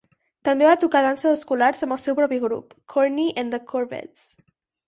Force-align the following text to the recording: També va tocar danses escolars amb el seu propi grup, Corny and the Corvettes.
També 0.47 0.65
va 0.67 0.71
tocar 0.83 1.01
danses 1.07 1.35
escolars 1.39 1.87
amb 1.87 1.95
el 1.97 2.01
seu 2.05 2.17
propi 2.21 2.41
grup, 2.47 2.73
Corny 2.97 3.29
and 3.43 3.55
the 3.57 3.61
Corvettes. 3.73 4.29